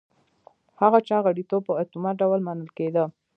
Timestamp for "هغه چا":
0.81-1.17